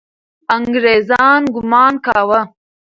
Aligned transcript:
انګریزان 0.55 1.41
ګمان 1.53 1.93
کاوه. 2.05 2.39